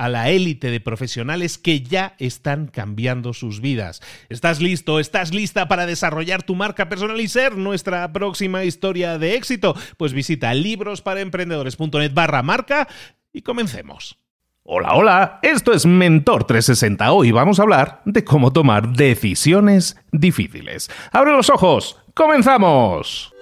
[0.00, 4.00] a la élite de profesionales que ya están cambiando sus vidas.
[4.30, 4.98] ¿Estás listo?
[4.98, 9.76] ¿Estás lista para desarrollar tu marca personal y ser nuestra próxima historia de éxito?
[9.98, 12.88] Pues visita librosparaemprendedores.net barra marca
[13.30, 14.16] y comencemos.
[14.62, 17.12] Hola, hola, esto es Mentor 360.
[17.12, 20.90] Hoy vamos a hablar de cómo tomar decisiones difíciles.
[21.12, 21.98] ¡Abre los ojos!
[22.14, 23.34] ¡Comenzamos!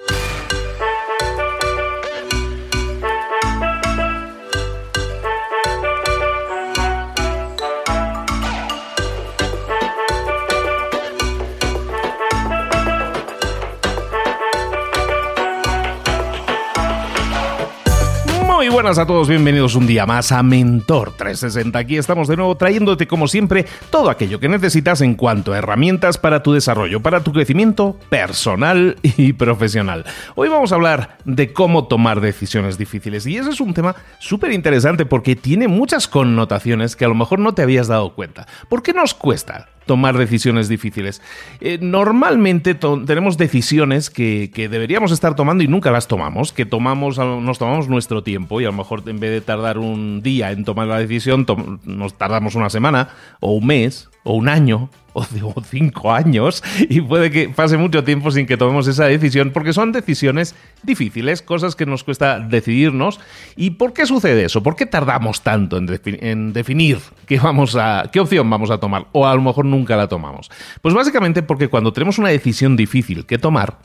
[18.68, 21.78] Muy buenas a todos, bienvenidos un día más a Mentor 360.
[21.78, 26.18] Aquí estamos de nuevo trayéndote como siempre todo aquello que necesitas en cuanto a herramientas
[26.18, 30.04] para tu desarrollo, para tu crecimiento personal y profesional.
[30.34, 34.52] Hoy vamos a hablar de cómo tomar decisiones difíciles y ese es un tema súper
[34.52, 38.46] interesante porque tiene muchas connotaciones que a lo mejor no te habías dado cuenta.
[38.68, 39.68] ¿Por qué nos cuesta?
[39.88, 41.20] Tomar decisiones difíciles.
[41.60, 47.58] Eh, normalmente tenemos decisiones que, deberíamos estar tomando y nunca las tomamos, que tomamos, nos
[47.58, 50.86] tomamos nuestro tiempo y a lo mejor en vez de tardar un día en tomar
[50.86, 51.46] la decisión,
[51.84, 53.08] nos tardamos una semana
[53.40, 55.24] o un mes o un año o
[55.62, 59.90] cinco años y puede que pase mucho tiempo sin que tomemos esa decisión porque son
[59.90, 63.18] decisiones difíciles, cosas que nos cuesta decidirnos.
[63.56, 64.62] ¿Y por qué sucede eso?
[64.62, 69.06] ¿Por qué tardamos tanto en, definir qué, vamos a, qué opción vamos a tomar?
[69.12, 70.50] O a lo mejor nunca la tomamos.
[70.82, 73.78] Pues básicamente porque cuando tenemos una decisión difícil que tomar,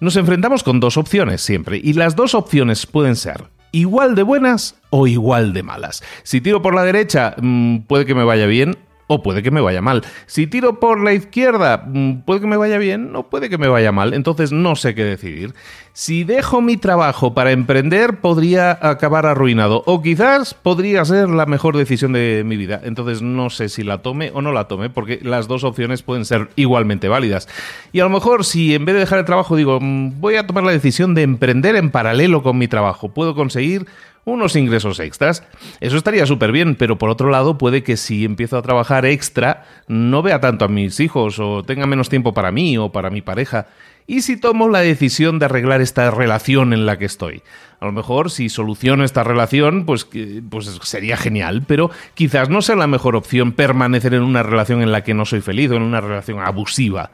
[0.00, 4.74] nos enfrentamos con dos opciones siempre y las dos opciones pueden ser igual de buenas
[4.90, 6.02] o igual de malas.
[6.22, 9.60] Si tiro por la derecha, mm, puede que me vaya bien o puede que me
[9.60, 10.02] vaya mal.
[10.26, 13.68] Si tiro por la izquierda, mm, puede que me vaya bien o puede que me
[13.68, 14.14] vaya mal.
[14.14, 15.54] Entonces no sé qué decidir.
[15.92, 19.82] Si dejo mi trabajo para emprender, podría acabar arruinado.
[19.86, 22.80] O quizás podría ser la mejor decisión de mi vida.
[22.84, 26.24] Entonces no sé si la tome o no la tome, porque las dos opciones pueden
[26.24, 27.48] ser igualmente válidas.
[27.92, 30.46] Y a lo mejor si en vez de dejar el trabajo digo, mm, voy a
[30.46, 33.86] tomar la decisión de emprender en paralelo con mi trabajo, puedo conseguir
[34.26, 35.44] unos ingresos extras.
[35.80, 39.64] Eso estaría súper bien, pero por otro lado puede que si empiezo a trabajar extra
[39.86, 43.22] no vea tanto a mis hijos o tenga menos tiempo para mí o para mi
[43.22, 43.68] pareja.
[44.08, 47.42] ¿Y si tomo la decisión de arreglar esta relación en la que estoy?
[47.78, 50.08] A lo mejor si soluciono esta relación, pues,
[50.50, 54.90] pues sería genial, pero quizás no sea la mejor opción permanecer en una relación en
[54.90, 57.12] la que no soy feliz o en una relación abusiva.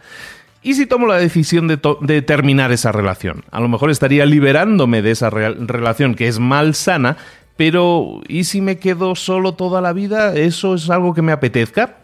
[0.62, 3.44] ¿Y si tomo la decisión de, terminar esa relación?
[3.50, 7.16] A lo mejor estaría liberándome de esa relación que es malsana,
[7.56, 10.34] pero ¿y si me quedo solo toda la vida?
[10.36, 11.98] ¿Eso es algo que me apetezca?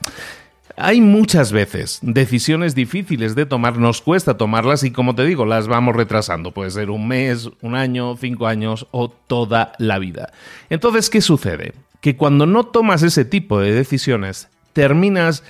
[0.76, 5.68] Hay muchas veces decisiones difíciles de tomar, nos cuesta tomarlas y como te digo, las
[5.68, 6.52] vamos retrasando.
[6.52, 10.32] Puede ser un mes, un año, cinco años o toda la vida.
[10.68, 11.74] Entonces, ¿qué sucede?
[12.00, 15.42] Que cuando no tomas ese tipo de decisiones, terminas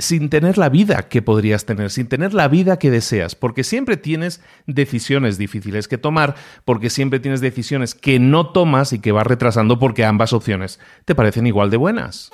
[0.00, 3.96] sin tener la vida que podrías tener, sin tener la vida que deseas, porque siempre
[3.96, 9.26] tienes decisiones difíciles que tomar, porque siempre tienes decisiones que no tomas y que vas
[9.26, 12.30] retrasando porque ambas opciones te parecen igual de buenas.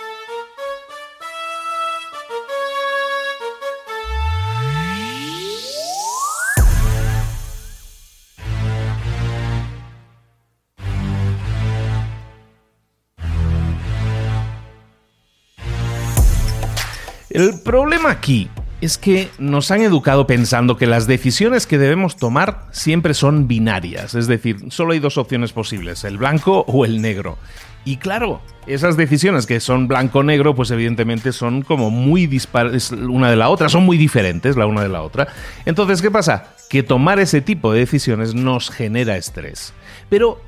[17.36, 18.48] El problema aquí
[18.80, 24.14] es que nos han educado pensando que las decisiones que debemos tomar siempre son binarias,
[24.14, 27.36] es decir, solo hay dos opciones posibles, el blanco o el negro.
[27.84, 33.36] Y claro, esas decisiones que son blanco-negro, pues evidentemente son como muy dispares una de
[33.36, 35.28] la otra, son muy diferentes la una de la otra.
[35.66, 36.54] Entonces, ¿qué pasa?
[36.70, 39.74] Que tomar ese tipo de decisiones nos genera estrés.
[40.08, 40.40] Pero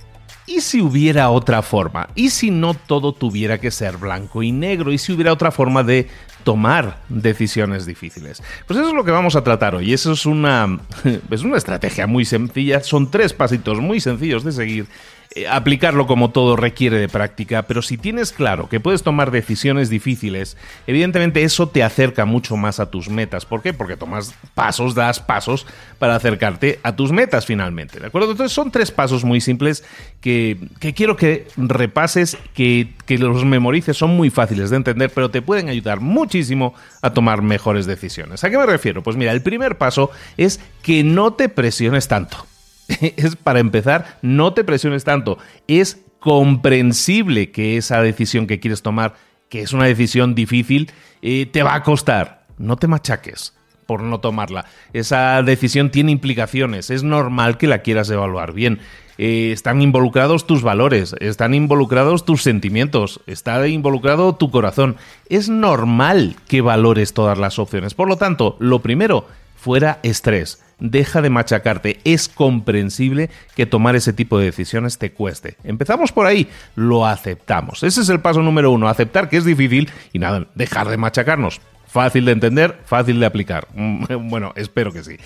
[0.48, 2.08] ¿Y si hubiera otra forma?
[2.14, 4.90] ¿Y si no todo tuviera que ser blanco y negro?
[4.90, 6.08] ¿Y si hubiera otra forma de
[6.44, 8.42] tomar decisiones difíciles?
[8.66, 9.92] Pues eso es lo que vamos a tratar hoy.
[9.92, 10.78] Eso es una,
[11.30, 12.82] es una estrategia muy sencilla.
[12.82, 14.86] Son tres pasitos muy sencillos de seguir
[15.34, 19.90] eh, aplicarlo como todo requiere de práctica, pero si tienes claro que puedes tomar decisiones
[19.90, 23.44] difíciles, evidentemente eso te acerca mucho más a tus metas.
[23.44, 23.74] ¿Por qué?
[23.74, 25.66] Porque tomas pasos, das pasos
[25.98, 28.00] para acercarte a tus metas finalmente.
[28.00, 28.30] ¿De acuerdo?
[28.30, 29.84] Entonces son tres pasos muy simples
[30.22, 30.56] que,
[30.96, 35.68] quiero que repases, que, que los memorices, son muy fáciles de entender, pero te pueden
[35.68, 38.44] ayudar muchísimo a tomar mejores decisiones.
[38.44, 39.02] ¿A qué me refiero?
[39.02, 42.46] Pues mira, el primer paso es que no te presiones tanto.
[43.16, 45.38] es para empezar, no te presiones tanto.
[45.66, 49.14] Es comprensible que esa decisión que quieres tomar,
[49.48, 50.90] que es una decisión difícil,
[51.22, 52.46] eh, te va a costar.
[52.58, 53.54] No te machaques
[53.86, 54.66] por no tomarla.
[54.92, 56.90] Esa decisión tiene implicaciones.
[56.90, 58.80] Es normal que la quieras evaluar bien.
[59.16, 64.96] Eh, están involucrados tus valores, están involucrados tus sentimientos, está involucrado tu corazón.
[65.28, 67.94] Es normal que valores todas las opciones.
[67.94, 69.26] Por lo tanto, lo primero,
[69.56, 72.00] fuera estrés deja de machacarte.
[72.04, 75.56] Es comprensible que tomar ese tipo de decisiones te cueste.
[75.64, 77.82] Empezamos por ahí, lo aceptamos.
[77.82, 81.60] Ese es el paso número uno, aceptar que es difícil y nada, dejar de machacarnos.
[81.86, 83.66] Fácil de entender, fácil de aplicar.
[84.08, 85.16] Bueno, espero que sí.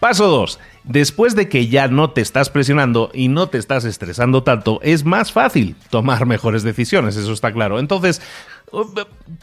[0.00, 0.58] Paso 2.
[0.84, 5.04] Después de que ya no te estás presionando y no te estás estresando tanto, es
[5.04, 7.78] más fácil tomar mejores decisiones, eso está claro.
[7.78, 8.22] Entonces,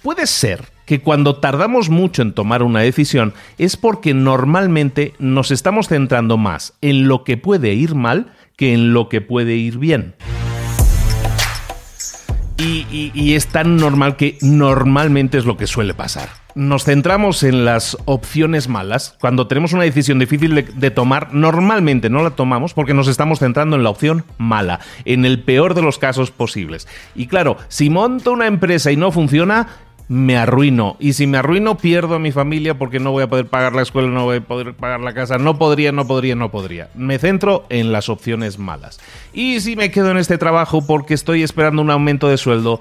[0.04, 5.88] puede ser que cuando tardamos mucho en tomar una decisión es porque normalmente nos estamos
[5.88, 10.16] centrando más en lo que puede ir mal que en lo que puede ir bien.
[12.58, 16.30] Y, es tan normal que normalmente es lo que suele pasar.
[16.56, 19.16] Nos centramos en las opciones malas.
[19.22, 23.40] Cuando tenemos una decisión difícil de, de, tomar, normalmente no la tomamos porque nos estamos
[23.40, 26.88] centrando en la opción mala, en el peor de los casos posibles.
[27.16, 29.68] Y claro, si monto una empresa y no funciona,
[30.08, 30.96] me arruino.
[31.00, 33.82] Y si me arruino, pierdo a mi familia porque no voy a poder pagar la
[33.82, 35.38] escuela, no voy a poder pagar la casa.
[35.38, 36.90] No podría, no podría, no podría.
[36.96, 39.00] Me centro en las opciones malas.
[39.34, 42.80] Y si me quedo en este trabajo porque estoy esperando un aumento de sueldo,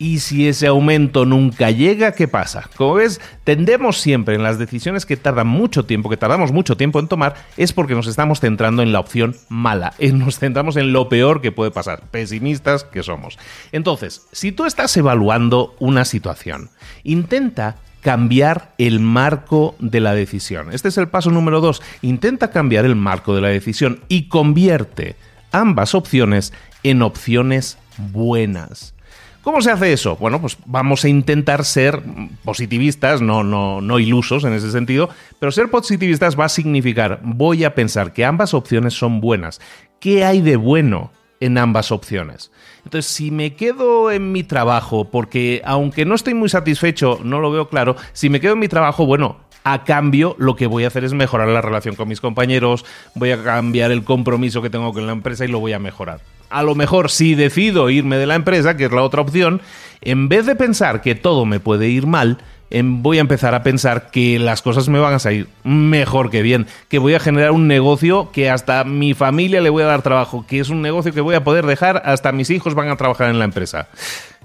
[0.00, 2.70] y si ese aumento nunca llega, ¿qué pasa?
[2.74, 6.98] Como ves, tendemos siempre en las decisiones que tardan mucho tiempo, que tardamos mucho tiempo
[7.00, 11.10] en tomar, es porque nos estamos centrando en la opción mala, nos centramos en lo
[11.10, 13.38] peor que puede pasar, pesimistas que somos.
[13.72, 16.70] Entonces, si tú estás evaluando una situación,
[17.04, 20.72] intenta cambiar el marco de la decisión.
[20.72, 21.82] Este es el paso número dos.
[22.00, 25.16] Intenta cambiar el marco de la decisión y convierte
[25.52, 26.54] ambas opciones
[26.84, 28.94] en opciones buenas.
[29.42, 30.16] ¿Cómo se hace eso?
[30.16, 32.02] Bueno, pues vamos a intentar ser
[32.44, 35.08] positivistas, no, no, no ilusos en ese sentido,
[35.38, 39.58] pero ser positivistas va a significar, voy a pensar que ambas opciones son buenas.
[39.98, 42.52] ¿Qué hay de bueno en ambas opciones?
[42.84, 47.50] Entonces, si me quedo en mi trabajo, porque aunque no estoy muy satisfecho, no lo
[47.50, 50.88] veo claro, si me quedo en mi trabajo, bueno, a cambio, lo que voy a
[50.88, 54.92] hacer es mejorar la relación con mis compañeros, voy a cambiar el compromiso que tengo
[54.92, 56.20] con la empresa y lo voy a mejorar
[56.50, 59.60] a lo mejor si decido irme de la empresa, que es la otra opción,
[60.02, 62.38] en vez de pensar que todo me puede ir mal,
[62.70, 66.42] em, voy a empezar a pensar que las cosas me van a salir mejor que
[66.42, 70.02] bien, que voy a generar un negocio que hasta mi familia le voy a dar
[70.02, 72.96] trabajo, que es un negocio que voy a poder dejar, hasta mis hijos van a
[72.96, 73.88] trabajar en la empresa.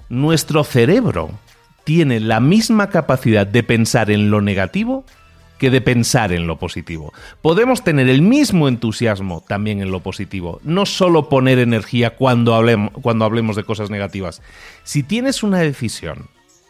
[0.08, 1.30] Nuestro cerebro
[1.84, 5.04] tiene la misma capacidad de pensar en lo negativo
[5.58, 7.12] que de pensar en lo positivo.
[7.42, 12.92] Podemos tener el mismo entusiasmo también en lo positivo, no solo poner energía cuando hablemos,
[13.02, 14.42] cuando hablemos de cosas negativas.
[14.84, 16.28] Si tienes una decisión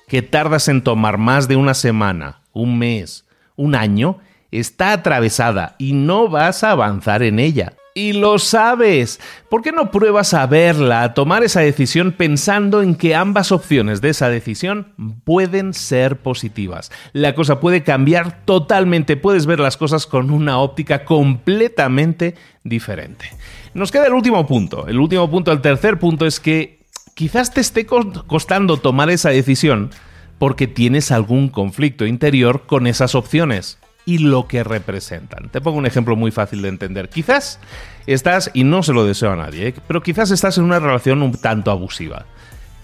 [0.09, 3.27] que tardas en tomar más de una semana, un mes,
[3.57, 4.19] un año,
[4.51, 9.19] está atravesada y no vas a avanzar en ella y lo sabes.
[9.49, 14.03] ¿Por qué no pruebas a verla, a tomar esa decisión pensando en que ambas opciones
[14.03, 14.93] de esa decisión
[15.25, 16.93] pueden ser positivas?
[17.15, 22.35] La cosa puede cambiar totalmente, puedes ver las cosas con una óptica completamente
[22.65, 23.31] diferente.
[23.73, 24.87] Nos queda el último punto.
[24.89, 26.85] El último punto, el tercer punto es que
[27.15, 29.91] quizás te esté costando tomar esa decisión
[30.39, 35.51] porque tienes algún conflicto interior con esas opciones y lo que representan.
[35.51, 37.11] Te pongo un ejemplo muy fácil de entender.
[37.11, 37.59] Quizás
[38.07, 39.75] estás, y no se lo deseo a nadie, ¿eh?
[39.87, 42.25] pero quizás estás en una relación un tanto abusiva.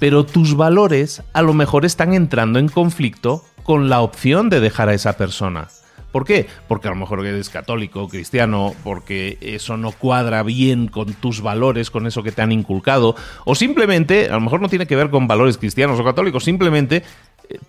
[0.00, 4.88] Pero tus valores a lo mejor están entrando en conflicto con la opción de dejar
[4.88, 5.69] a esa persona.
[6.11, 6.47] ¿Por qué?
[6.69, 11.91] Porque a lo mejor eres católico, cristiano, porque eso no cuadra bien con tus valores,
[11.91, 15.09] con eso que te han inculcado, o simplemente, a lo mejor no tiene que ver
[15.09, 17.02] con valores cristianos o católicos, simplemente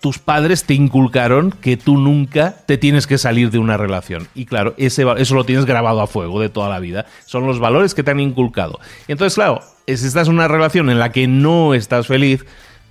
[0.00, 4.28] tus padres te inculcaron que tú nunca te tienes que salir de una relación.
[4.34, 7.06] Y claro, ese, eso lo tienes grabado a fuego de toda la vida.
[7.26, 8.80] Son los valores que te han inculcado.
[9.08, 12.44] Entonces, claro, si estás en una relación en la que no estás feliz,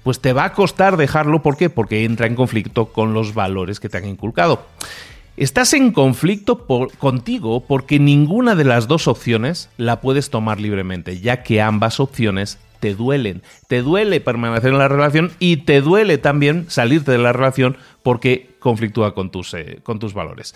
[0.03, 1.41] pues te va a costar dejarlo.
[1.41, 1.69] ¿Por qué?
[1.69, 4.65] Porque entra en conflicto con los valores que te han inculcado.
[5.35, 6.67] Estás en conflicto
[7.00, 12.59] contigo porque ninguna de las dos opciones la puedes tomar libremente, ya que ambas opciones
[12.83, 13.43] te duelen.
[13.69, 18.57] Te duele permanecer en la relación y te duele también salirte de la relación porque
[18.59, 20.53] conflictúa con tus, eh, con tus valores.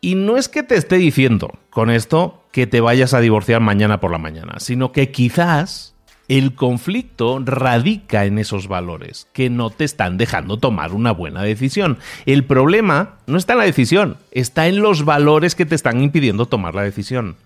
[0.00, 4.00] Y no es que te esté diciendo con esto que te vayas a divorciar mañana
[4.00, 5.94] por la mañana, sino que quizás
[6.26, 11.98] el conflicto radica en esos valores que no te están dejando tomar una buena decisión.
[12.26, 16.46] El problema no está en la decisión, está en los valores que te están impidiendo
[16.46, 17.36] tomar la decisión.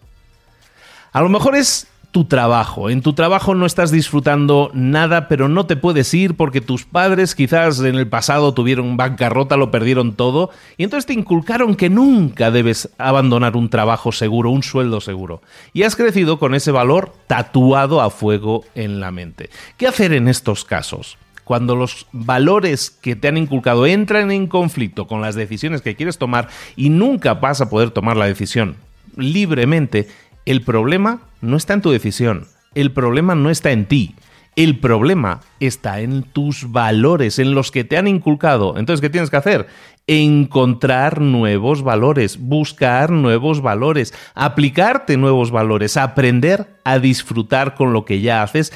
[1.12, 2.90] A lo mejor es tu trabajo.
[2.90, 7.34] En tu trabajo no estás disfrutando nada, pero no te puedes ir porque tus padres
[7.34, 12.50] quizás en el pasado tuvieron bancarrota, lo perdieron todo, y entonces te inculcaron que nunca
[12.50, 15.42] debes abandonar un trabajo seguro, un sueldo seguro.
[15.72, 19.50] Y has crecido con ese valor tatuado a fuego en la mente.
[19.76, 21.18] ¿Qué hacer en estos casos?
[21.44, 26.18] cuando los valores que te han inculcado entran en conflicto con las decisiones que quieres
[26.18, 28.74] tomar y nunca vas a poder tomar la decisión
[29.16, 30.08] libremente,
[30.46, 34.14] el problema no está en tu decisión, el problema no está en ti,
[34.54, 38.78] el problema está en tus valores, en los que te han inculcado.
[38.78, 39.66] Entonces, ¿qué tienes que hacer?
[40.06, 48.20] Encontrar nuevos valores, buscar nuevos valores, aplicarte nuevos valores, aprender a disfrutar con lo que
[48.20, 48.72] ya haces,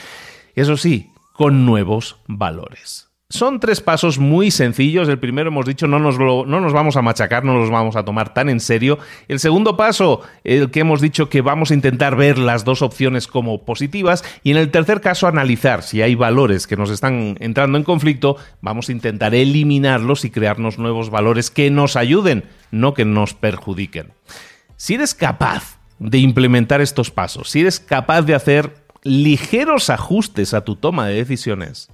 [0.54, 3.09] eso sí, con nuevos valores.
[3.32, 5.08] Son tres pasos muy sencillos.
[5.08, 8.04] El primero hemos dicho, no nos, no nos vamos a machacar, no los vamos a
[8.04, 8.98] tomar tan en serio.
[9.28, 13.28] El segundo paso, el que hemos dicho que vamos a intentar ver las dos opciones
[13.28, 14.24] como positivas.
[14.42, 18.36] Y en el tercer caso, analizar si hay valores que nos están entrando en conflicto.
[18.62, 24.08] Vamos a intentar eliminarlos y crearnos nuevos valores que nos ayuden, no que nos perjudiquen.
[24.76, 30.64] Si eres capaz de implementar estos pasos, si eres capaz de hacer ligeros ajustes a
[30.64, 31.90] tu toma de decisiones,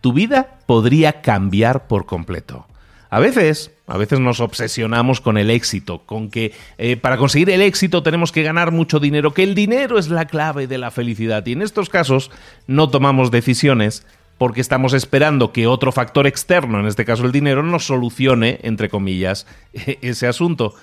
[0.00, 2.66] tu vida podría cambiar por completo.
[3.10, 7.60] A veces, a veces nos obsesionamos con el éxito, con que eh, para conseguir el
[7.60, 11.44] éxito tenemos que ganar mucho dinero, que el dinero es la clave de la felicidad.
[11.44, 12.30] Y en estos casos
[12.68, 14.06] no tomamos decisiones
[14.38, 18.88] porque estamos esperando que otro factor externo, en este caso el dinero, nos solucione, entre
[18.88, 20.74] comillas, ese asunto.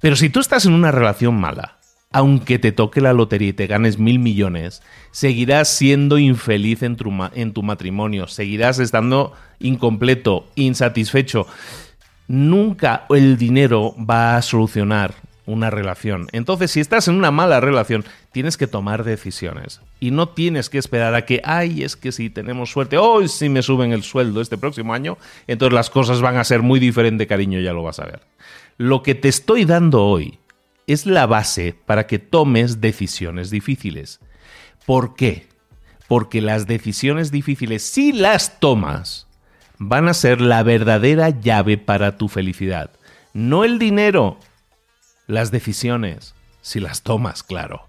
[0.00, 1.78] Pero si tú estás en una relación mala,
[2.12, 7.62] aunque te toque la lotería y te ganes mil millones, seguirás siendo infeliz en tu,
[7.62, 11.46] matrimonio, seguirás estando incompleto, insatisfecho.
[12.28, 15.14] Nunca el dinero va a solucionar
[15.44, 16.28] una relación.
[16.32, 19.80] Entonces, si estás en una mala relación, tienes que tomar decisiones.
[19.98, 23.48] Y no tienes que esperar a que, ay, es que si tenemos suerte, hoy si
[23.48, 27.26] me suben el sueldo este próximo año, entonces las cosas van a ser muy diferentes,
[27.26, 28.20] cariño, ya lo vas a ver.
[28.78, 30.38] Lo que te estoy dando hoy
[30.86, 34.20] es la base para que tomes decisiones difíciles.
[34.86, 35.48] ¿Por qué?
[36.08, 39.26] Porque las decisiones difíciles, si las tomas,
[39.78, 42.90] van a ser la verdadera llave para tu felicidad.
[43.32, 44.38] No el dinero,
[45.26, 47.88] las decisiones, si las tomas, claro.